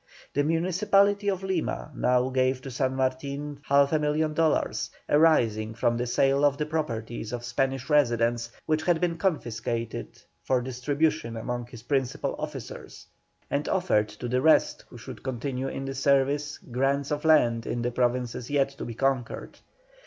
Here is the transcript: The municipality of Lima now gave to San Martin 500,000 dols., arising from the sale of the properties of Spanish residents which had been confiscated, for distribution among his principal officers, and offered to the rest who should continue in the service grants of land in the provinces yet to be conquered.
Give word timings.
The 0.33 0.43
municipality 0.43 1.29
of 1.29 1.43
Lima 1.43 1.91
now 1.93 2.29
gave 2.29 2.59
to 2.63 2.71
San 2.71 2.95
Martin 2.95 3.59
500,000 3.67 4.33
dols., 4.35 4.89
arising 5.07 5.75
from 5.75 5.95
the 5.95 6.07
sale 6.07 6.43
of 6.43 6.57
the 6.57 6.65
properties 6.65 7.31
of 7.31 7.45
Spanish 7.45 7.87
residents 7.87 8.49
which 8.65 8.81
had 8.81 8.99
been 8.99 9.15
confiscated, 9.19 10.19
for 10.43 10.59
distribution 10.59 11.37
among 11.37 11.67
his 11.67 11.83
principal 11.83 12.35
officers, 12.39 13.05
and 13.51 13.69
offered 13.69 14.09
to 14.09 14.27
the 14.27 14.41
rest 14.41 14.83
who 14.89 14.97
should 14.97 15.21
continue 15.21 15.67
in 15.67 15.85
the 15.85 15.93
service 15.93 16.57
grants 16.71 17.11
of 17.11 17.23
land 17.23 17.67
in 17.67 17.83
the 17.83 17.91
provinces 17.91 18.49
yet 18.49 18.69
to 18.69 18.85
be 18.85 18.95
conquered. 18.95 19.59